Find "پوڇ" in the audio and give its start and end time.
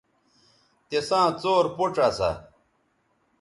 1.75-1.95